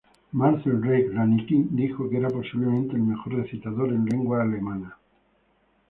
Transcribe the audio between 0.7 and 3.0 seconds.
Reich-Ranicki dijo que era posiblemente